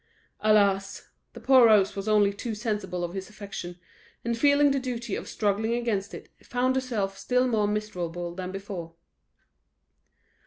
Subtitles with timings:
[0.39, 1.11] Alas!
[1.33, 3.79] the poor Rose was only too sensible of his affection,
[4.25, 8.95] and feeling the duty of struggling against it, found herself still more miserable than before.